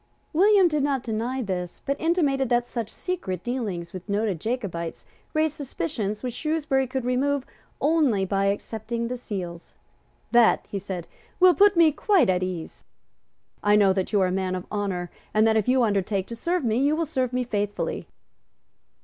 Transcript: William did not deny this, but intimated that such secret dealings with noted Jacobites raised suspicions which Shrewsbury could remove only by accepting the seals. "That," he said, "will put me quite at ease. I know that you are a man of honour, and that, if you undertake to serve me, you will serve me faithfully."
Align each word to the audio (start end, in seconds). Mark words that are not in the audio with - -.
William 0.33 0.67
did 0.67 0.81
not 0.81 1.03
deny 1.03 1.43
this, 1.43 1.79
but 1.85 1.95
intimated 2.01 2.49
that 2.49 2.67
such 2.67 2.89
secret 2.89 3.43
dealings 3.43 3.93
with 3.93 4.09
noted 4.09 4.39
Jacobites 4.41 5.05
raised 5.35 5.53
suspicions 5.53 6.23
which 6.23 6.33
Shrewsbury 6.33 6.87
could 6.87 7.05
remove 7.05 7.45
only 7.79 8.25
by 8.25 8.45
accepting 8.45 9.07
the 9.09 9.15
seals. 9.15 9.75
"That," 10.31 10.65
he 10.67 10.79
said, 10.79 11.05
"will 11.39 11.53
put 11.53 11.77
me 11.77 11.91
quite 11.91 12.31
at 12.31 12.41
ease. 12.41 12.83
I 13.61 13.75
know 13.75 13.93
that 13.93 14.11
you 14.11 14.19
are 14.21 14.27
a 14.29 14.31
man 14.31 14.55
of 14.55 14.65
honour, 14.71 15.11
and 15.35 15.45
that, 15.45 15.55
if 15.55 15.67
you 15.67 15.83
undertake 15.83 16.25
to 16.25 16.35
serve 16.35 16.63
me, 16.63 16.77
you 16.77 16.95
will 16.95 17.05
serve 17.05 17.31
me 17.31 17.43
faithfully." 17.43 18.07